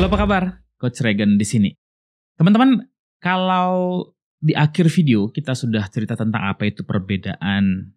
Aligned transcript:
Halo 0.00 0.08
apa 0.08 0.24
kabar? 0.24 0.44
Coach 0.80 1.04
Regan 1.04 1.36
di 1.36 1.44
sini. 1.44 1.68
Teman-teman, 2.32 2.88
kalau 3.20 4.00
di 4.40 4.56
akhir 4.56 4.88
video 4.88 5.28
kita 5.28 5.52
sudah 5.52 5.84
cerita 5.92 6.16
tentang 6.16 6.40
apa 6.40 6.64
itu 6.64 6.88
perbedaan 6.88 7.92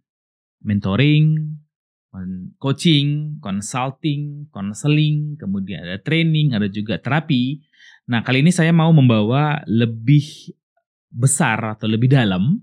mentoring, 0.68 1.56
coaching, 2.60 3.40
consulting, 3.40 4.52
counseling, 4.52 5.40
kemudian 5.40 5.80
ada 5.80 5.96
training, 5.96 6.52
ada 6.52 6.68
juga 6.68 7.00
terapi. 7.00 7.64
Nah, 8.12 8.20
kali 8.20 8.44
ini 8.44 8.52
saya 8.52 8.76
mau 8.76 8.92
membawa 8.92 9.64
lebih 9.64 10.52
besar 11.08 11.80
atau 11.80 11.88
lebih 11.88 12.12
dalam 12.12 12.60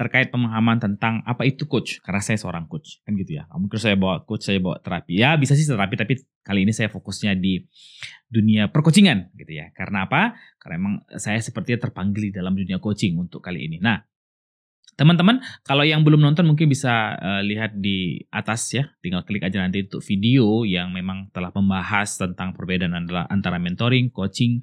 terkait 0.00 0.32
pemahaman 0.32 0.80
tentang 0.80 1.20
apa 1.28 1.44
itu 1.44 1.68
coach 1.68 2.00
karena 2.00 2.24
saya 2.24 2.40
seorang 2.40 2.64
coach 2.64 3.04
kan 3.04 3.12
gitu 3.20 3.36
ya. 3.36 3.44
Mungkin 3.52 3.76
saya 3.76 4.00
bawa 4.00 4.24
coach 4.24 4.48
saya 4.48 4.56
bawa 4.56 4.80
terapi. 4.80 5.20
Ya 5.20 5.36
bisa 5.36 5.52
sih 5.52 5.68
terapi 5.68 6.00
tapi 6.00 6.24
kali 6.40 6.64
ini 6.64 6.72
saya 6.72 6.88
fokusnya 6.88 7.36
di 7.36 7.68
dunia 8.24 8.72
percoachingan 8.72 9.36
gitu 9.36 9.52
ya. 9.52 9.68
Karena 9.76 10.08
apa? 10.08 10.32
Karena 10.56 10.74
emang 10.80 10.94
saya 11.20 11.36
sepertinya 11.44 11.84
terpanggil 11.84 12.32
di 12.32 12.32
dalam 12.32 12.56
dunia 12.56 12.80
coaching 12.80 13.20
untuk 13.20 13.44
kali 13.44 13.68
ini. 13.68 13.76
Nah 13.76 14.00
teman-teman 14.98 15.40
kalau 15.62 15.86
yang 15.86 16.02
belum 16.02 16.20
nonton 16.20 16.44
mungkin 16.44 16.68
bisa 16.68 17.16
uh, 17.16 17.42
lihat 17.42 17.78
di 17.78 18.20
atas 18.28 18.74
ya 18.74 18.90
tinggal 19.00 19.24
klik 19.24 19.42
aja 19.42 19.62
nanti 19.62 19.86
untuk 19.86 20.02
video 20.04 20.62
yang 20.66 20.92
memang 20.92 21.30
telah 21.30 21.54
membahas 21.54 22.20
tentang 22.20 22.52
perbedaan 22.52 22.92
antara, 23.28 23.58
mentoring 23.58 24.10
coaching 24.12 24.60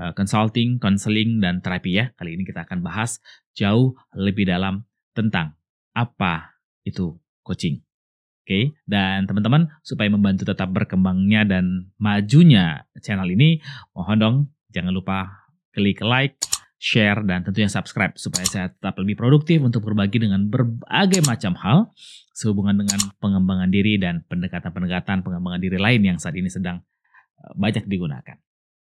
uh, 0.00 0.10
consulting 0.16 0.80
counseling 0.82 1.38
dan 1.38 1.62
terapi 1.62 1.96
ya 1.96 2.10
kali 2.18 2.34
ini 2.34 2.42
kita 2.42 2.66
akan 2.66 2.82
bahas 2.82 3.20
jauh 3.56 3.96
lebih 4.12 4.48
dalam 4.48 4.84
tentang 5.16 5.56
apa 5.96 6.60
itu 6.84 7.16
coaching. 7.40 7.80
Oke, 8.46 8.46
okay? 8.46 8.64
dan 8.86 9.26
teman-teman 9.26 9.66
supaya 9.82 10.06
membantu 10.06 10.46
tetap 10.46 10.70
berkembangnya 10.70 11.42
dan 11.42 11.90
majunya 11.98 12.86
channel 13.02 13.26
ini, 13.26 13.58
mohon 13.90 14.18
dong 14.22 14.36
jangan 14.70 14.94
lupa 14.94 15.50
klik 15.74 15.98
like, 15.98 16.38
share, 16.86 17.18
dan 17.26 17.42
tentunya 17.42 17.66
subscribe 17.66 18.14
supaya 18.14 18.46
saya 18.46 18.70
tetap 18.70 18.94
lebih 19.02 19.18
produktif 19.18 19.58
untuk 19.58 19.82
berbagi 19.82 20.22
dengan 20.22 20.46
berbagai 20.46 21.26
macam 21.26 21.58
hal 21.58 21.90
sehubungan 22.30 22.78
dengan 22.78 23.02
pengembangan 23.18 23.66
diri 23.66 23.98
dan 23.98 24.22
pendekatan-pendekatan 24.30 25.26
pengembangan 25.26 25.58
diri 25.58 25.82
lain 25.82 26.14
yang 26.14 26.18
saat 26.22 26.38
ini 26.38 26.46
sedang 26.46 26.78
eh, 27.42 27.52
banyak 27.58 27.90
digunakan. 27.90 28.38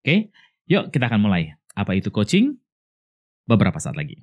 Oke, 0.00 0.32
yuk 0.64 0.88
kita 0.88 1.12
akan 1.12 1.20
mulai. 1.20 1.52
Apa 1.76 1.92
itu 1.92 2.08
coaching? 2.08 2.56
Beberapa 3.44 3.76
saat 3.76 4.00
lagi. 4.00 4.16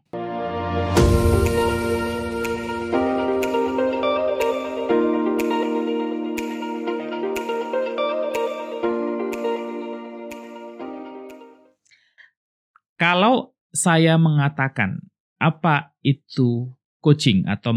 Saya 13.70 14.18
mengatakan 14.18 15.00
apa 15.40 15.94
itu 16.02 16.74
coaching 17.00 17.48
atau 17.48 17.72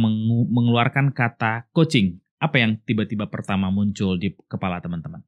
mengeluarkan 0.51 1.15
kata 1.15 1.71
coaching, 1.71 2.19
apa 2.43 2.59
yang 2.59 2.81
tiba-tiba 2.83 3.31
pertama 3.31 3.71
muncul 3.71 4.19
di 4.19 4.35
kepala 4.51 4.83
teman-teman? 4.83 5.23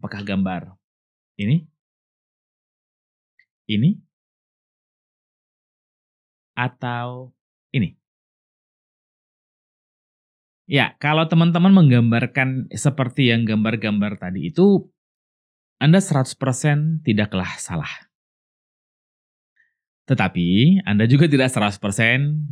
Apakah 0.00 0.20
gambar 0.24 0.62
ini? 1.36 1.68
Ini? 3.68 3.96
Atau 6.54 7.32
ini? 7.72 7.96
Ya, 10.64 10.96
kalau 10.96 11.28
teman-teman 11.28 11.76
menggambarkan 11.76 12.72
seperti 12.72 13.28
yang 13.28 13.44
gambar-gambar 13.44 14.16
tadi 14.16 14.48
itu, 14.48 14.88
anda 15.76 16.00
100% 16.00 17.04
tidaklah 17.04 17.60
salah. 17.60 17.92
Tetapi 20.04 20.80
Anda 20.84 21.08
juga 21.08 21.30
tidak 21.30 21.48
100% 21.48 21.80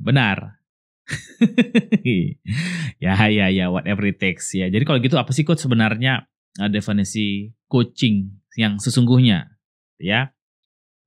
benar. 0.00 0.62
ya, 3.02 3.14
ya, 3.28 3.46
ya, 3.52 3.66
whatever 3.68 4.08
it 4.08 4.16
takes. 4.22 4.56
Ya, 4.56 4.72
jadi 4.72 4.86
kalau 4.88 5.02
gitu 5.02 5.20
apa 5.20 5.34
sih 5.34 5.44
coach 5.44 5.60
sebenarnya 5.60 6.24
uh, 6.62 6.70
definisi 6.72 7.52
coaching 7.68 8.32
yang 8.56 8.80
sesungguhnya? 8.80 9.52
Ya. 10.00 10.32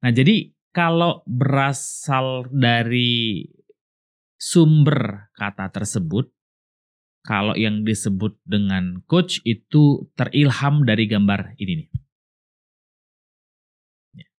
Nah, 0.06 0.12
jadi 0.14 0.54
kalau 0.70 1.26
berasal 1.26 2.46
dari 2.54 3.50
sumber 4.38 5.32
kata 5.34 5.72
tersebut, 5.74 6.30
kalau 7.26 7.58
yang 7.58 7.82
disebut 7.82 8.38
dengan 8.46 9.02
coach 9.10 9.42
itu 9.42 10.06
terilham 10.14 10.86
dari 10.86 11.10
gambar 11.10 11.58
ini 11.58 11.74
nih 11.82 11.90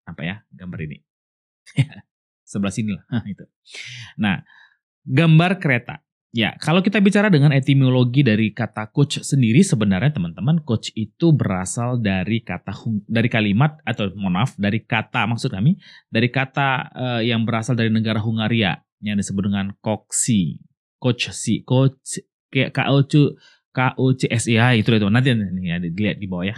apa 0.06 0.22
ya 0.22 0.36
gambar 0.54 0.80
ini 0.86 1.02
sebelah 2.50 2.72
sini 2.72 2.96
lah 2.96 3.04
itu 3.28 3.44
nah 4.16 4.40
gambar 5.06 5.58
kereta 5.62 6.02
ya 6.36 6.52
kalau 6.60 6.84
kita 6.84 7.00
bicara 7.00 7.32
dengan 7.32 7.54
etimologi 7.56 8.20
dari 8.20 8.52
kata 8.52 8.92
coach 8.92 9.24
sendiri 9.24 9.64
sebenarnya 9.64 10.12
teman-teman 10.12 10.60
coach 10.60 10.92
itu 10.92 11.32
berasal 11.32 11.96
dari 11.96 12.44
kata 12.44 12.76
dari 13.08 13.28
kalimat 13.32 13.80
atau 13.88 14.12
mohon 14.12 14.36
maaf 14.36 14.52
dari 14.60 14.84
kata 14.84 15.24
maksud 15.24 15.48
kami 15.48 15.80
dari 16.12 16.28
kata 16.28 16.68
uh, 16.92 17.20
yang 17.24 17.48
berasal 17.48 17.72
dari 17.72 17.88
negara 17.88 18.20
Hungaria 18.20 18.84
yang 19.00 19.16
disebut 19.16 19.48
dengan 19.48 19.72
koksi 19.80 20.60
coach 21.00 21.32
si 21.32 21.64
coach 21.64 22.20
kayak 22.52 22.76
K 22.76 22.78
O 22.92 23.00
C 23.04 23.12
K 23.72 23.78
O 23.96 24.12
C 24.12 24.28
I 24.32 24.84
itu 24.84 24.88
itu 24.92 25.08
nanti 25.08 25.32
ya, 25.32 25.80
dilihat 25.80 26.20
di 26.20 26.28
bawah 26.28 26.52
ya 26.52 26.56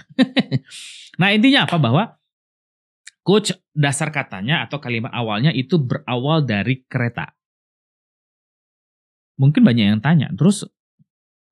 nah 1.21 1.31
intinya 1.31 1.71
apa 1.71 1.79
bahwa 1.79 2.19
Coach 3.29 3.53
dasar 3.77 4.09
katanya 4.09 4.65
atau 4.65 4.81
kalimat 4.81 5.13
awalnya 5.13 5.53
itu 5.53 5.77
berawal 5.77 6.49
dari 6.49 6.81
kereta. 6.89 7.37
Mungkin 9.37 9.61
banyak 9.61 9.85
yang 9.85 10.01
tanya, 10.01 10.33
terus 10.33 10.65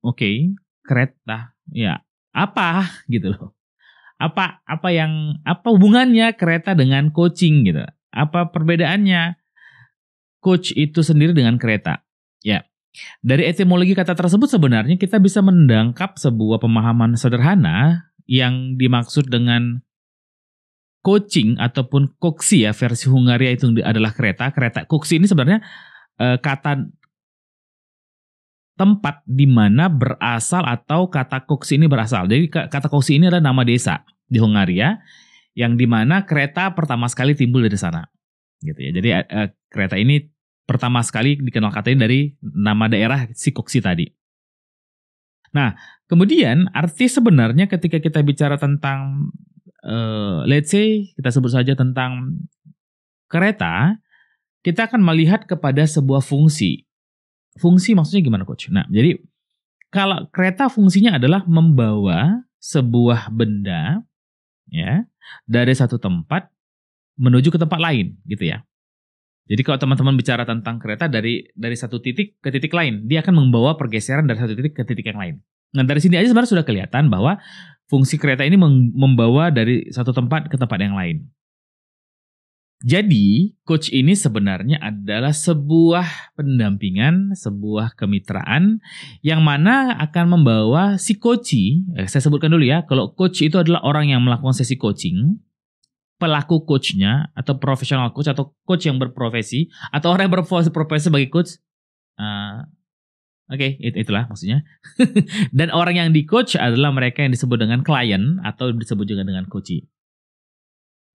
oke, 0.01 0.17
okay, 0.17 0.57
kereta, 0.81 1.53
ya 1.69 2.01
apa 2.33 2.85
gitu 3.13 3.37
loh. 3.37 3.53
Apa 4.17 4.65
apa 4.65 4.89
yang 4.89 5.45
apa 5.45 5.69
hubungannya 5.69 6.33
kereta 6.41 6.73
dengan 6.73 7.13
coaching 7.13 7.69
gitu? 7.69 7.85
Apa 8.09 8.49
perbedaannya 8.49 9.37
coach 10.41 10.73
itu 10.73 11.05
sendiri 11.05 11.37
dengan 11.37 11.61
kereta? 11.61 12.01
Ya. 12.41 12.65
Dari 13.21 13.45
etimologi 13.45 13.93
kata 13.93 14.17
tersebut 14.17 14.49
sebenarnya 14.49 14.97
kita 14.97 15.21
bisa 15.21 15.45
mendangkap 15.45 16.17
sebuah 16.17 16.65
pemahaman 16.65 17.13
sederhana 17.13 18.09
yang 18.25 18.81
dimaksud 18.81 19.29
dengan 19.29 19.85
coaching 21.07 21.55
ataupun 21.63 22.19
koksi 22.19 22.67
ya 22.67 22.75
versi 22.75 23.07
Hungaria 23.07 23.55
itu 23.55 23.71
adalah 23.87 24.11
kereta. 24.11 24.51
Kereta 24.51 24.91
koksi 24.91 25.23
ini 25.23 25.31
sebenarnya 25.31 25.63
e, 26.19 26.35
kata 26.43 26.83
tempat 28.75 29.23
di 29.23 29.47
mana 29.47 29.87
berasal 29.87 30.67
atau 30.67 31.07
kata 31.07 31.47
koksi 31.47 31.79
ini 31.79 31.87
berasal. 31.87 32.27
Jadi 32.27 32.51
kata 32.51 32.91
koksi 32.91 33.23
ini 33.23 33.31
adalah 33.31 33.55
nama 33.55 33.63
desa 33.63 34.03
di 34.27 34.43
Hungaria 34.43 34.99
yang 35.55 35.79
di 35.79 35.87
mana 35.87 36.27
kereta 36.27 36.75
pertama 36.75 37.07
sekali 37.07 37.39
timbul 37.39 37.63
dari 37.63 37.79
sana. 37.79 38.03
Gitu 38.59 38.75
ya. 38.83 38.91
Jadi 38.91 39.09
e, 39.15 39.41
kereta 39.71 39.95
ini 39.95 40.27
pertama 40.67 41.07
sekali 41.07 41.39
dikenal 41.39 41.71
katanya 41.71 42.11
dari 42.11 42.35
nama 42.43 42.91
daerah 42.91 43.31
si 43.31 43.55
koksi 43.55 43.79
tadi. 43.79 44.11
Nah, 45.55 45.79
kemudian 46.11 46.67
arti 46.75 47.07
sebenarnya 47.07 47.71
ketika 47.71 48.03
kita 48.03 48.21
bicara 48.27 48.59
tentang 48.59 49.31
uh, 49.87 50.43
let's 50.45 50.75
say 50.75 51.15
kita 51.15 51.31
sebut 51.31 51.55
saja 51.55 51.73
tentang 51.79 52.43
kereta, 53.31 53.97
kita 54.67 54.91
akan 54.91 55.01
melihat 55.03 55.47
kepada 55.47 55.87
sebuah 55.87 56.21
fungsi. 56.21 56.85
Fungsi 57.57 57.97
maksudnya 57.97 58.21
gimana 58.21 58.45
coach? 58.45 58.69
Nah, 58.69 58.85
jadi 58.91 59.17
kalau 59.89 60.29
kereta 60.35 60.69
fungsinya 60.69 61.17
adalah 61.17 61.47
membawa 61.47 62.45
sebuah 62.61 63.31
benda 63.31 64.03
ya 64.69 65.07
dari 65.47 65.73
satu 65.73 65.97
tempat 65.97 66.51
menuju 67.17 67.55
ke 67.55 67.59
tempat 67.63 67.79
lain 67.81 68.19
gitu 68.27 68.51
ya. 68.51 68.67
Jadi 69.47 69.63
kalau 69.63 69.79
teman-teman 69.79 70.19
bicara 70.19 70.43
tentang 70.43 70.83
kereta 70.83 71.07
dari 71.07 71.47
dari 71.55 71.79
satu 71.79 72.03
titik 72.03 72.43
ke 72.43 72.51
titik 72.51 72.75
lain, 72.75 73.07
dia 73.07 73.23
akan 73.23 73.47
membawa 73.47 73.79
pergeseran 73.79 74.27
dari 74.27 74.43
satu 74.43 74.59
titik 74.59 74.75
ke 74.75 74.83
titik 74.83 75.07
yang 75.07 75.23
lain. 75.23 75.35
Nah 75.71 75.87
dari 75.87 76.03
sini 76.03 76.19
aja 76.19 76.27
sebenarnya 76.27 76.51
sudah 76.59 76.67
kelihatan 76.67 77.07
bahwa 77.07 77.39
fungsi 77.87 78.19
kereta 78.19 78.43
ini 78.43 78.59
membawa 78.95 79.51
dari 79.51 79.87
satu 79.91 80.11
tempat 80.11 80.51
ke 80.51 80.57
tempat 80.59 80.79
yang 80.83 80.95
lain. 80.99 81.27
Jadi, 82.85 83.57
coach 83.65 83.89
ini 83.89 84.13
sebenarnya 84.13 84.77
adalah 84.85 85.33
sebuah 85.33 86.37
pendampingan, 86.37 87.33
sebuah 87.33 87.97
kemitraan 87.97 88.85
yang 89.25 89.41
mana 89.41 89.97
akan 89.97 90.37
membawa 90.37 91.01
si 91.01 91.17
coach, 91.17 91.57
eh, 91.57 92.05
saya 92.05 92.21
sebutkan 92.21 92.53
dulu 92.53 92.69
ya, 92.69 92.85
kalau 92.85 93.17
coach 93.17 93.41
itu 93.41 93.57
adalah 93.57 93.81
orang 93.81 94.13
yang 94.13 94.21
melakukan 94.21 94.53
sesi 94.53 94.77
coaching, 94.77 95.41
pelaku 96.21 96.69
coachnya 96.69 97.33
atau 97.33 97.57
profesional 97.57 98.13
coach 98.13 98.29
atau 98.29 98.53
coach 98.69 98.85
yang 98.85 99.01
berprofesi 99.01 99.73
atau 99.89 100.13
orang 100.13 100.29
yang 100.29 100.35
berprofesi 100.37 101.09
sebagai 101.09 101.33
coach, 101.33 101.57
uh, 102.21 102.61
Oke, 103.47 103.79
it- 103.79 103.95
itulah 103.95 104.27
maksudnya. 104.27 104.67
Dan 105.59 105.71
orang 105.71 105.95
yang 105.95 106.11
di 106.11 106.27
coach 106.27 106.59
adalah 106.59 106.91
mereka 106.91 107.23
yang 107.23 107.31
disebut 107.31 107.63
dengan 107.63 107.87
klien 107.87 108.43
atau 108.43 108.75
disebut 108.75 109.07
juga 109.07 109.23
dengan 109.23 109.47
coachee. 109.47 109.87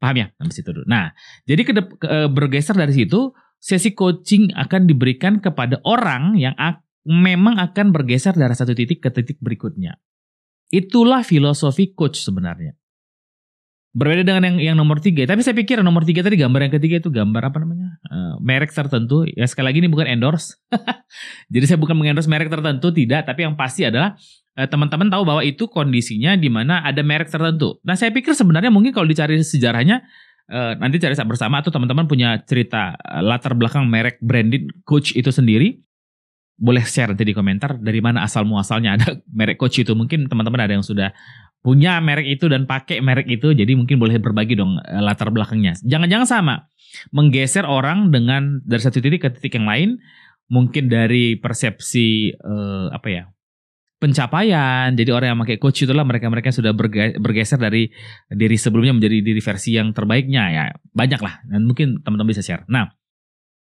Paham 0.01 0.17
ya? 0.17 0.27
Sampai 0.39 0.53
situ 0.55 0.69
dulu. 0.73 0.85
Nah, 0.89 1.13
jadi 1.45 1.61
ke, 1.61 1.71
ke, 1.77 2.09
bergeser 2.33 2.73
dari 2.73 2.89
situ, 2.89 3.37
sesi 3.61 3.93
coaching 3.93 4.49
akan 4.57 4.89
diberikan 4.89 5.37
kepada 5.37 5.77
orang 5.85 6.41
yang 6.41 6.57
ak- 6.57 6.81
memang 7.05 7.61
akan 7.61 7.93
bergeser 7.93 8.33
dari 8.33 8.57
satu 8.57 8.73
titik 8.73 8.97
ke 8.97 9.13
titik 9.13 9.37
berikutnya. 9.37 10.01
Itulah 10.73 11.21
filosofi 11.21 11.93
coach 11.93 12.17
sebenarnya. 12.17 12.73
Berbeda 13.91 14.23
dengan 14.23 14.43
yang 14.47 14.57
yang 14.71 14.75
nomor 14.79 15.03
tiga. 15.03 15.27
Tapi 15.27 15.43
saya 15.43 15.51
pikir 15.51 15.83
nomor 15.83 16.07
tiga 16.07 16.23
tadi 16.23 16.39
gambar 16.39 16.63
yang 16.63 16.73
ketiga 16.79 17.03
itu 17.03 17.11
gambar 17.11 17.51
apa 17.51 17.59
namanya? 17.59 17.99
Uh, 18.07 18.39
merek 18.39 18.71
tertentu. 18.71 19.27
Ya 19.35 19.43
sekali 19.51 19.67
lagi 19.67 19.83
ini 19.83 19.91
bukan 19.91 20.07
endorse. 20.07 20.55
Jadi 21.53 21.65
saya 21.67 21.75
bukan 21.75 21.99
mengendorse 21.99 22.31
merek 22.31 22.47
tertentu 22.47 22.87
tidak. 22.95 23.27
Tapi 23.27 23.43
yang 23.43 23.59
pasti 23.59 23.83
adalah 23.83 24.15
uh, 24.55 24.67
teman-teman 24.67 25.11
tahu 25.11 25.27
bahwa 25.27 25.43
itu 25.43 25.67
kondisinya 25.67 26.39
di 26.39 26.47
mana 26.47 26.87
ada 26.87 27.03
merek 27.03 27.27
tertentu. 27.27 27.83
Nah 27.83 27.99
saya 27.99 28.15
pikir 28.15 28.31
sebenarnya 28.31 28.71
mungkin 28.71 28.95
kalau 28.95 29.11
dicari 29.11 29.35
sejarahnya 29.43 30.07
uh, 30.47 30.79
nanti 30.79 30.95
cari 30.95 31.11
bersama 31.27 31.59
atau 31.59 31.75
teman-teman 31.75 32.07
punya 32.07 32.39
cerita 32.47 32.95
uh, 32.95 33.19
latar 33.19 33.59
belakang 33.59 33.91
merek 33.91 34.23
branded 34.23 34.71
coach 34.87 35.11
itu 35.19 35.35
sendiri. 35.35 35.83
Boleh 36.61 36.85
share 36.85 37.11
nanti 37.11 37.25
di 37.25 37.33
komentar 37.33 37.75
dari 37.75 37.99
mana 37.99 38.23
asal 38.23 38.47
muasalnya 38.47 38.95
ada 38.95 39.07
merek 39.39 39.59
coach 39.59 39.83
itu. 39.83 39.91
Mungkin 39.91 40.31
teman-teman 40.31 40.63
ada 40.63 40.79
yang 40.79 40.85
sudah 40.85 41.11
punya 41.61 42.01
merek 42.01 42.37
itu 42.37 42.49
dan 42.49 42.65
pakai 42.65 42.99
merek 43.05 43.29
itu 43.29 43.53
jadi 43.53 43.69
mungkin 43.77 44.01
boleh 44.01 44.17
berbagi 44.17 44.57
dong 44.57 44.81
eh, 44.81 45.01
latar 45.01 45.29
belakangnya. 45.29 45.77
Jangan-jangan 45.81 46.27
sama. 46.27 46.55
Menggeser 47.15 47.63
orang 47.63 48.11
dengan 48.11 48.59
dari 48.67 48.81
satu 48.83 48.99
titik 48.99 49.23
ke 49.23 49.29
titik 49.31 49.55
yang 49.55 49.69
lain 49.69 49.89
mungkin 50.51 50.91
dari 50.91 51.39
persepsi 51.39 52.35
eh, 52.35 52.87
apa 52.91 53.07
ya? 53.07 53.23
pencapaian. 54.01 54.89
Jadi 54.97 55.13
orang 55.13 55.37
yang 55.37 55.39
pakai 55.45 55.61
coach 55.61 55.85
itulah 55.85 56.01
mereka-mereka 56.01 56.49
sudah 56.49 56.73
bergeser 56.73 57.61
dari 57.61 57.85
diri 58.33 58.57
sebelumnya 58.57 58.97
menjadi 58.97 59.21
diri 59.21 59.37
versi 59.37 59.77
yang 59.77 59.93
terbaiknya 59.93 60.43
ya. 60.49 60.63
Banyak 60.89 61.21
lah 61.21 61.45
dan 61.45 61.69
mungkin 61.69 62.01
teman-teman 62.01 62.33
bisa 62.33 62.41
share. 62.41 62.65
Nah, 62.65 62.89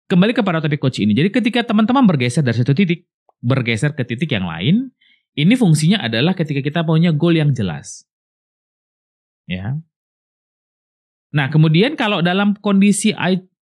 kembali 0.08 0.32
kepada 0.32 0.64
topik 0.64 0.80
coach 0.80 1.04
ini. 1.04 1.12
Jadi 1.12 1.28
ketika 1.28 1.68
teman-teman 1.68 2.08
bergeser 2.08 2.40
dari 2.40 2.56
satu 2.56 2.72
titik 2.72 3.04
bergeser 3.44 3.92
ke 3.92 4.08
titik 4.08 4.32
yang 4.32 4.48
lain, 4.48 4.88
ini 5.38 5.54
fungsinya 5.54 6.02
adalah 6.02 6.34
ketika 6.34 6.60
kita 6.60 6.80
punya 6.82 7.14
goal 7.14 7.38
yang 7.38 7.54
jelas. 7.54 8.06
Ya. 9.46 9.78
Nah, 11.30 11.46
kemudian 11.50 11.94
kalau 11.94 12.22
dalam 12.22 12.58
kondisi 12.58 13.14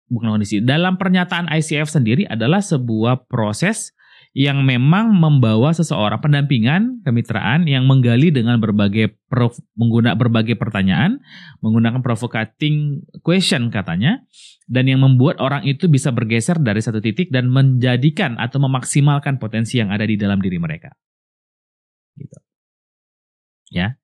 bukan 0.07 0.39
kondisi, 0.39 0.63
dalam 0.63 0.95
pernyataan 0.95 1.51
ICF 1.51 1.91
sendiri 1.91 2.23
adalah 2.23 2.63
sebuah 2.63 3.27
proses 3.27 3.91
yang 4.37 4.63
memang 4.63 5.17
membawa 5.17 5.73
seseorang 5.73 6.21
pendampingan 6.21 7.01
kemitraan 7.01 7.65
yang 7.65 7.89
menggali 7.89 8.29
dengan 8.29 8.61
berbagai 8.61 9.17
prof, 9.27 9.57
mengguna 9.73 10.13
berbagai 10.13 10.55
pertanyaan, 10.55 11.19
menggunakan 11.59 12.05
provocating 12.05 13.01
question 13.25 13.73
katanya, 13.73 14.21
dan 14.69 14.85
yang 14.87 15.01
membuat 15.01 15.41
orang 15.41 15.65
itu 15.65 15.89
bisa 15.89 16.13
bergeser 16.13 16.61
dari 16.61 16.79
satu 16.79 17.01
titik 17.01 17.33
dan 17.33 17.49
menjadikan 17.49 18.37
atau 18.37 18.61
memaksimalkan 18.61 19.41
potensi 19.41 19.81
yang 19.81 19.89
ada 19.89 20.05
di 20.05 20.15
dalam 20.15 20.37
diri 20.37 20.61
mereka 20.61 20.93
gitu. 22.17 22.37
Ya. 23.71 23.95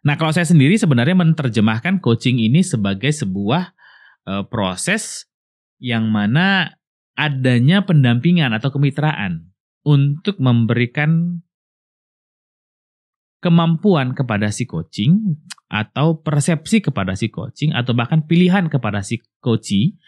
Nah, 0.00 0.16
kalau 0.16 0.32
saya 0.32 0.48
sendiri 0.48 0.80
sebenarnya 0.80 1.12
menerjemahkan 1.12 2.00
coaching 2.00 2.40
ini 2.40 2.64
sebagai 2.64 3.12
sebuah 3.12 3.76
uh, 4.24 4.44
proses 4.48 5.28
yang 5.76 6.08
mana 6.08 6.76
adanya 7.16 7.84
pendampingan 7.84 8.56
atau 8.56 8.72
kemitraan 8.72 9.52
untuk 9.84 10.40
memberikan 10.40 11.44
kemampuan 13.44 14.12
kepada 14.16 14.52
si 14.52 14.68
coaching 14.68 15.36
atau 15.68 16.20
persepsi 16.20 16.84
kepada 16.84 17.16
si 17.16 17.32
coaching 17.32 17.72
atau 17.72 17.92
bahkan 17.96 18.24
pilihan 18.24 18.72
kepada 18.72 19.04
si 19.04 19.20
coachee, 19.44 20.00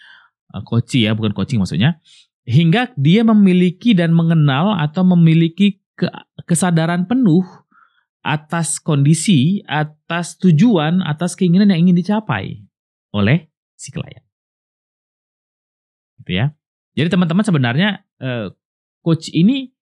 uh, 0.57 0.65
coachee 0.65 1.05
ya 1.05 1.13
bukan 1.13 1.37
coaching 1.37 1.61
maksudnya, 1.61 2.01
hingga 2.49 2.97
dia 2.97 3.29
memiliki 3.29 3.93
dan 3.93 4.17
mengenal 4.17 4.73
atau 4.81 5.05
memiliki 5.05 5.82
ke, 5.97 6.09
kesadaran 6.47 7.05
penuh 7.05 7.45
atas 8.23 8.79
kondisi, 8.79 9.67
atas 9.67 10.39
tujuan, 10.39 11.03
atas 11.03 11.35
keinginan 11.35 11.75
yang 11.75 11.91
ingin 11.91 11.99
dicapai 11.99 12.63
oleh 13.11 13.51
si 13.75 13.91
klien. 13.91 14.23
Gitu 16.23 16.39
ya. 16.39 16.55
Jadi 16.95 17.09
teman-teman 17.11 17.43
sebenarnya 17.43 18.07
eh, 18.23 18.55
coach 19.03 19.35
ini 19.35 19.75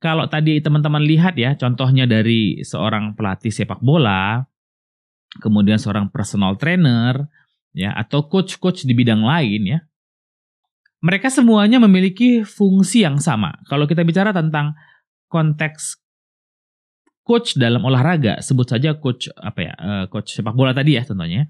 kalau 0.00 0.26
tadi 0.26 0.58
teman-teman 0.58 1.04
lihat 1.04 1.36
ya 1.36 1.54
contohnya 1.54 2.08
dari 2.08 2.64
seorang 2.66 3.14
pelatih 3.14 3.52
sepak 3.52 3.78
bola, 3.84 4.42
kemudian 5.38 5.78
seorang 5.78 6.10
personal 6.10 6.58
trainer 6.58 7.28
ya 7.70 7.94
atau 7.94 8.26
coach-coach 8.26 8.82
di 8.82 8.96
bidang 8.96 9.22
lain 9.22 9.78
ya. 9.78 9.78
Mereka 11.00 11.32
semuanya 11.32 11.80
memiliki 11.80 12.44
fungsi 12.44 13.08
yang 13.08 13.16
sama. 13.22 13.56
Kalau 13.64 13.88
kita 13.88 14.04
bicara 14.04 14.36
tentang 14.36 14.76
konteks 15.30 16.02
coach 17.22 17.54
dalam 17.54 17.86
olahraga, 17.86 18.42
sebut 18.42 18.66
saja 18.66 18.98
coach 18.98 19.30
apa 19.38 19.60
ya, 19.62 19.72
uh, 19.78 20.04
coach 20.10 20.34
sepak 20.34 20.50
bola 20.50 20.74
tadi 20.74 20.98
ya 20.98 21.06
contohnya. 21.06 21.46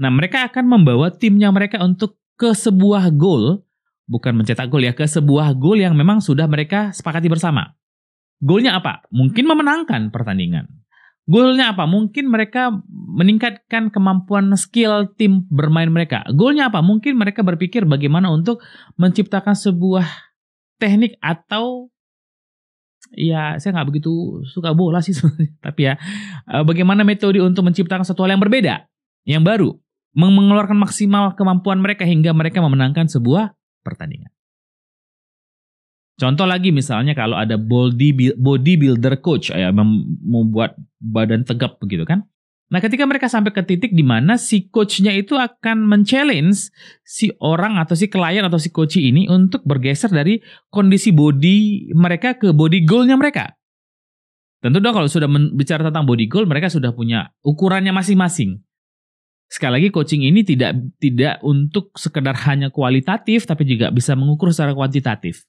Nah, 0.00 0.08
mereka 0.08 0.48
akan 0.48 0.64
membawa 0.64 1.12
timnya 1.12 1.52
mereka 1.52 1.84
untuk 1.84 2.16
ke 2.40 2.56
sebuah 2.56 3.12
goal, 3.12 3.60
bukan 4.08 4.32
mencetak 4.40 4.72
gol 4.72 4.88
ya, 4.88 4.96
ke 4.96 5.04
sebuah 5.04 5.52
gol 5.58 5.84
yang 5.84 5.92
memang 5.92 6.24
sudah 6.24 6.48
mereka 6.48 6.96
sepakati 6.96 7.28
bersama. 7.28 7.76
Golnya 8.40 8.78
apa? 8.78 9.04
Mungkin 9.10 9.44
memenangkan 9.44 10.14
pertandingan. 10.14 10.70
Golnya 11.28 11.76
apa? 11.76 11.84
Mungkin 11.84 12.30
mereka 12.32 12.72
meningkatkan 12.88 13.92
kemampuan 13.92 14.48
skill 14.56 15.12
tim 15.18 15.44
bermain 15.52 15.92
mereka. 15.92 16.24
Golnya 16.32 16.72
apa? 16.72 16.80
Mungkin 16.80 17.18
mereka 17.20 17.44
berpikir 17.44 17.84
bagaimana 17.84 18.32
untuk 18.32 18.64
menciptakan 18.96 19.52
sebuah 19.52 20.08
teknik 20.80 21.20
atau 21.20 21.92
ya 23.14 23.56
saya 23.56 23.76
nggak 23.76 23.88
begitu 23.88 24.42
suka 24.48 24.72
bola 24.72 25.00
sih. 25.04 25.16
Tapi 25.64 25.80
ya 25.88 25.94
eh, 26.48 26.64
bagaimana 26.64 27.02
metode 27.06 27.40
untuk 27.40 27.64
menciptakan 27.66 28.04
satu 28.04 28.24
hal 28.24 28.36
yang 28.36 28.42
berbeda, 28.42 28.88
yang 29.28 29.42
baru, 29.44 29.76
mengeluarkan 30.16 30.76
maksimal 30.76 31.36
kemampuan 31.38 31.78
mereka 31.78 32.02
hingga 32.08 32.34
mereka 32.34 32.58
memenangkan 32.64 33.06
sebuah 33.06 33.54
pertandingan. 33.86 34.32
Contoh 36.18 36.50
lagi 36.50 36.74
misalnya 36.74 37.14
kalau 37.14 37.38
ada 37.38 37.54
body 37.54 38.34
bodybuilder 38.34 39.22
coach 39.22 39.54
ya 39.54 39.70
membuat 39.70 40.74
badan 40.98 41.46
tegap 41.46 41.78
begitu 41.78 42.02
kan. 42.02 42.26
Nah, 42.68 42.84
ketika 42.84 43.08
mereka 43.08 43.32
sampai 43.32 43.48
ke 43.48 43.64
titik 43.64 43.96
di 43.96 44.04
mana 44.04 44.36
si 44.36 44.68
coachnya 44.68 45.16
itu 45.16 45.40
akan 45.40 45.88
men-challenge 45.88 46.68
si 47.00 47.32
orang 47.40 47.80
atau 47.80 47.96
si 47.96 48.12
klien 48.12 48.44
atau 48.44 48.60
si 48.60 48.68
coach 48.68 49.00
ini 49.00 49.24
untuk 49.24 49.64
bergeser 49.64 50.12
dari 50.12 50.36
kondisi 50.68 51.08
body 51.08 51.90
mereka 51.96 52.36
ke 52.36 52.52
body 52.52 52.84
goalnya 52.84 53.16
mereka. 53.16 53.56
Tentu 54.60 54.84
dong 54.84 54.92
kalau 54.92 55.08
sudah 55.08 55.30
bicara 55.54 55.86
tentang 55.86 56.04
body 56.04 56.26
goal, 56.28 56.44
mereka 56.44 56.68
sudah 56.68 56.92
punya 56.92 57.30
ukurannya 57.40 57.94
masing-masing. 57.94 58.58
Sekali 59.48 59.80
lagi 59.80 59.88
coaching 59.88 60.28
ini 60.28 60.44
tidak 60.44 60.76
tidak 61.00 61.40
untuk 61.40 61.96
sekedar 61.96 62.36
hanya 62.44 62.68
kualitatif, 62.68 63.48
tapi 63.48 63.64
juga 63.64 63.88
bisa 63.88 64.12
mengukur 64.12 64.52
secara 64.52 64.76
kuantitatif. 64.76 65.46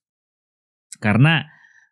Karena 1.03 1.43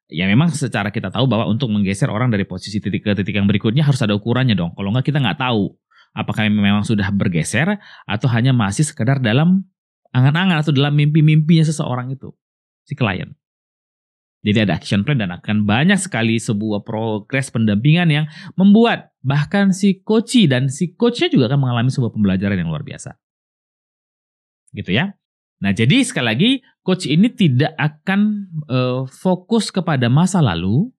ya 0.08 0.26
memang 0.28 0.52
secara 0.56 0.92
kita 0.92 1.12
tahu 1.12 1.28
bahwa 1.28 1.48
untuk 1.48 1.68
menggeser 1.72 2.08
orang 2.08 2.32
dari 2.32 2.48
posisi 2.48 2.80
titik 2.80 3.04
ke 3.04 3.12
titik 3.16 3.36
yang 3.36 3.48
berikutnya 3.48 3.84
harus 3.84 4.00
ada 4.04 4.16
ukurannya 4.16 4.56
dong. 4.56 4.72
Kalau 4.76 4.90
nggak 4.92 5.06
kita 5.08 5.20
nggak 5.20 5.40
tahu 5.40 5.76
apakah 6.16 6.48
memang 6.50 6.82
sudah 6.88 7.12
bergeser 7.14 7.78
atau 8.08 8.28
hanya 8.32 8.56
masih 8.56 8.88
sekedar 8.88 9.22
dalam 9.22 9.68
angan-angan 10.16 10.64
atau 10.66 10.72
dalam 10.74 10.96
mimpi-mimpinya 10.96 11.68
seseorang 11.68 12.10
itu, 12.10 12.34
si 12.88 12.98
klien. 12.98 13.36
Jadi 14.46 14.64
ada 14.64 14.80
action 14.80 15.04
plan 15.04 15.20
dan 15.20 15.34
akan 15.34 15.68
banyak 15.68 16.00
sekali 16.00 16.40
sebuah 16.40 16.88
progres 16.88 17.52
pendampingan 17.52 18.08
yang 18.08 18.26
membuat 18.56 19.12
bahkan 19.20 19.76
si 19.76 20.00
coach 20.00 20.40
dan 20.48 20.72
si 20.72 20.96
coachnya 20.96 21.28
juga 21.28 21.52
akan 21.52 21.68
mengalami 21.68 21.92
sebuah 21.92 22.16
pembelajaran 22.16 22.56
yang 22.56 22.72
luar 22.72 22.86
biasa. 22.86 23.18
Gitu 24.72 24.96
ya. 24.96 25.18
Nah, 25.58 25.74
jadi 25.74 26.06
sekali 26.06 26.26
lagi 26.26 26.52
coach 26.86 27.10
ini 27.10 27.34
tidak 27.34 27.74
akan 27.76 28.46
uh, 28.70 29.02
fokus 29.10 29.74
kepada 29.74 30.06
masa 30.06 30.38
lalu, 30.38 30.94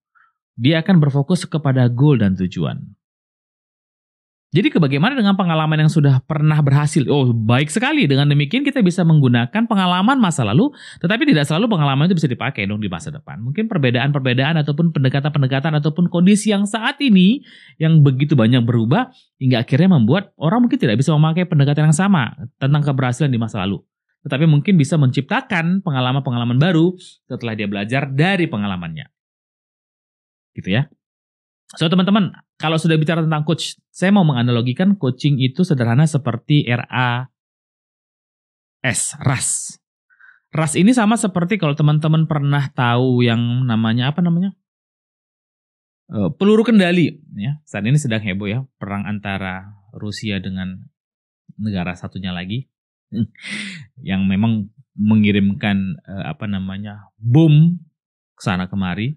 dia 0.59 0.83
akan 0.83 0.99
berfokus 0.99 1.47
kepada 1.47 1.87
goal 1.87 2.19
dan 2.19 2.35
tujuan. 2.35 2.99
Jadi 4.49 4.73
bagaimana 4.81 5.13
dengan 5.13 5.37
pengalaman 5.37 5.77
yang 5.77 5.93
sudah 5.93 6.25
pernah 6.25 6.57
berhasil? 6.65 7.05
Oh, 7.13 7.37
baik 7.37 7.69
sekali. 7.69 8.09
Dengan 8.09 8.33
demikian 8.33 8.65
kita 8.65 8.81
bisa 8.81 9.05
menggunakan 9.05 9.69
pengalaman 9.69 10.17
masa 10.17 10.41
lalu, 10.41 10.73
tetapi 11.05 11.29
tidak 11.29 11.45
selalu 11.45 11.69
pengalaman 11.69 12.09
itu 12.09 12.17
bisa 12.17 12.33
dipakai 12.33 12.65
dong 12.65 12.81
di 12.81 12.89
masa 12.89 13.13
depan. 13.13 13.45
Mungkin 13.45 13.69
perbedaan-perbedaan 13.69 14.57
ataupun 14.65 14.97
pendekatan-pendekatan 14.97 15.77
ataupun 15.85 16.09
kondisi 16.09 16.49
yang 16.49 16.65
saat 16.65 16.97
ini 17.05 17.45
yang 17.77 18.01
begitu 18.01 18.41
banyak 18.41 18.65
berubah 18.65 19.13
hingga 19.37 19.69
akhirnya 19.69 20.01
membuat 20.01 20.33
orang 20.41 20.65
mungkin 20.65 20.81
tidak 20.81 20.97
bisa 20.97 21.13
memakai 21.13 21.45
pendekatan 21.45 21.93
yang 21.93 21.99
sama 22.01 22.33
tentang 22.57 22.81
keberhasilan 22.81 23.29
di 23.29 23.37
masa 23.37 23.61
lalu 23.69 23.85
tetapi 24.27 24.45
mungkin 24.51 24.75
bisa 24.75 24.99
menciptakan 24.99 25.81
pengalaman-pengalaman 25.87 26.59
baru 26.59 26.99
setelah 27.31 27.55
dia 27.55 27.71
belajar 27.71 28.11
dari 28.11 28.51
pengalamannya. 28.51 29.07
Gitu 30.59 30.75
ya. 30.75 30.91
So 31.77 31.87
teman-teman, 31.87 32.33
kalau 32.57 32.81
sudah 32.81 32.97
bicara 32.97 33.21
tentang 33.21 33.45
coach, 33.45 33.77
saya 33.93 34.09
mau 34.11 34.25
menganalogikan 34.25 34.97
coaching 34.97 35.37
itu 35.39 35.63
sederhana 35.63 36.09
seperti 36.09 36.65
RA 36.65 37.29
S, 38.83 39.15
RAS. 39.21 39.77
RAS 40.49 40.73
ini 40.81 40.97
sama 40.97 41.21
seperti 41.21 41.61
kalau 41.61 41.77
teman-teman 41.77 42.25
pernah 42.25 42.73
tahu 42.73 43.21
yang 43.21 43.69
namanya 43.69 44.11
apa 44.11 44.25
namanya? 44.25 44.57
Uh, 46.09 46.33
peluru 46.33 46.65
kendali 46.65 47.21
ya. 47.37 47.61
Saat 47.69 47.85
ini 47.85 48.01
sedang 48.01 48.25
heboh 48.25 48.49
ya 48.49 48.65
perang 48.81 49.05
antara 49.05 49.77
Rusia 49.93 50.41
dengan 50.41 50.89
negara 51.61 51.93
satunya 51.93 52.33
lagi 52.33 52.65
yang 54.09 54.27
memang 54.29 54.69
mengirimkan 54.99 55.97
uh, 56.05 56.35
apa 56.35 56.51
namanya 56.51 57.07
bom 57.17 57.79
ke 58.35 58.43
sana 58.43 58.67
kemari. 58.67 59.15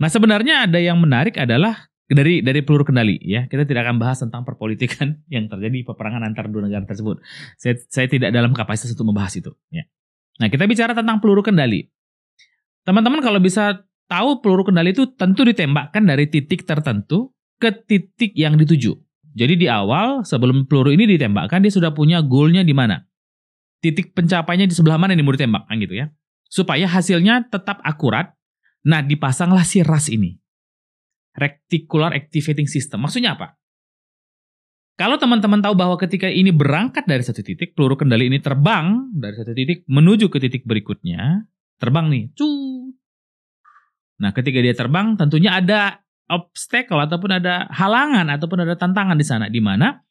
Nah, 0.00 0.08
sebenarnya 0.08 0.64
ada 0.64 0.80
yang 0.80 0.96
menarik 0.96 1.36
adalah 1.36 1.88
dari 2.08 2.40
dari 2.40 2.60
peluru 2.64 2.88
kendali 2.88 3.20
ya. 3.20 3.46
Kita 3.46 3.68
tidak 3.68 3.86
akan 3.86 3.96
bahas 4.00 4.18
tentang 4.18 4.42
perpolitikan 4.42 5.20
yang 5.34 5.46
terjadi 5.46 5.84
peperangan 5.84 6.24
antar 6.24 6.48
dua 6.48 6.66
negara 6.66 6.88
tersebut. 6.88 7.20
Saya, 7.60 7.76
saya 7.86 8.08
tidak 8.08 8.32
dalam 8.32 8.56
kapasitas 8.56 8.96
untuk 8.96 9.12
membahas 9.12 9.36
itu 9.36 9.52
ya. 9.68 9.84
Nah, 10.40 10.48
kita 10.48 10.64
bicara 10.64 10.96
tentang 10.96 11.20
peluru 11.20 11.44
kendali. 11.44 11.84
Teman-teman 12.88 13.20
kalau 13.20 13.36
bisa 13.44 13.84
tahu 14.08 14.40
peluru 14.40 14.64
kendali 14.72 14.96
itu 14.96 15.04
tentu 15.12 15.44
ditembakkan 15.44 16.02
dari 16.08 16.26
titik 16.26 16.64
tertentu 16.64 17.36
ke 17.60 17.68
titik 17.84 18.32
yang 18.32 18.56
dituju. 18.56 18.96
Jadi 19.36 19.54
di 19.54 19.66
awal 19.70 20.26
sebelum 20.26 20.66
peluru 20.66 20.90
ini 20.90 21.06
ditembakkan 21.06 21.62
dia 21.62 21.70
sudah 21.70 21.92
punya 21.94 22.24
goalnya 22.24 22.64
di 22.64 22.72
mana. 22.74 23.04
Titik 23.80 24.12
pencapaiannya 24.12 24.68
di 24.68 24.76
sebelah 24.76 25.00
mana 25.00 25.16
ini 25.16 25.24
mau 25.24 25.32
ditembak 25.32 25.64
kan 25.64 25.76
gitu 25.80 25.96
ya. 25.96 26.12
Supaya 26.46 26.84
hasilnya 26.84 27.48
tetap 27.48 27.80
akurat. 27.80 28.36
Nah 28.84 29.00
dipasanglah 29.00 29.64
si 29.64 29.80
ras 29.80 30.12
ini. 30.12 30.36
Reticular 31.32 32.12
Activating 32.12 32.68
System. 32.68 33.00
Maksudnya 33.00 33.36
apa? 33.36 33.60
Kalau 35.00 35.16
teman-teman 35.16 35.64
tahu 35.64 35.72
bahwa 35.72 35.96
ketika 35.96 36.28
ini 36.28 36.52
berangkat 36.52 37.08
dari 37.08 37.24
satu 37.24 37.40
titik, 37.40 37.72
peluru 37.72 37.96
kendali 37.96 38.28
ini 38.28 38.36
terbang 38.36 39.08
dari 39.16 39.32
satu 39.32 39.56
titik 39.56 39.88
menuju 39.88 40.28
ke 40.28 40.36
titik 40.36 40.68
berikutnya, 40.68 41.48
terbang 41.80 42.12
nih, 42.12 42.28
cu. 42.36 42.44
Nah, 44.20 44.36
ketika 44.36 44.60
dia 44.60 44.76
terbang, 44.76 45.16
tentunya 45.16 45.56
ada 45.56 46.04
obstacle 46.28 47.00
ataupun 47.00 47.40
ada 47.40 47.64
halangan 47.72 48.28
ataupun 48.28 48.68
ada 48.68 48.76
tantangan 48.76 49.16
di 49.16 49.24
sana, 49.24 49.48
di 49.48 49.64
mana 49.64 50.04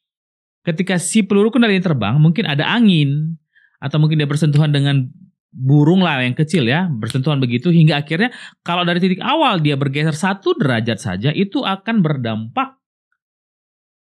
ketika 0.66 0.98
si 0.98 1.22
peluru 1.22 1.54
kendali 1.54 1.78
ini 1.78 1.86
terbang, 1.86 2.18
mungkin 2.18 2.50
ada 2.50 2.66
angin 2.66 3.38
atau 3.80 3.96
mungkin 3.96 4.20
dia 4.20 4.28
bersentuhan 4.28 4.70
dengan 4.70 5.08
burung 5.50 6.06
lah 6.06 6.22
yang 6.22 6.38
kecil 6.38 6.62
ya, 6.68 6.86
bersentuhan 6.86 7.42
begitu 7.42 7.74
hingga 7.74 7.98
akhirnya 7.98 8.30
kalau 8.62 8.86
dari 8.86 9.02
titik 9.02 9.18
awal 9.18 9.58
dia 9.58 9.74
bergeser 9.74 10.14
satu 10.14 10.54
derajat 10.54 11.02
saja, 11.02 11.34
itu 11.34 11.66
akan 11.66 12.04
berdampak 12.04 12.78